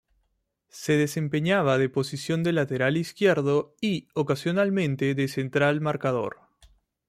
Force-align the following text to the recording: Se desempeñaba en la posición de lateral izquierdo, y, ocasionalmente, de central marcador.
Se 0.71 0.93
desempeñaba 0.97 1.75
en 1.75 1.83
la 1.83 1.89
posición 1.89 2.41
de 2.41 2.53
lateral 2.53 2.97
izquierdo, 2.97 3.75
y, 3.79 4.07
ocasionalmente, 4.15 5.13
de 5.13 5.27
central 5.27 5.79
marcador. 5.79 6.37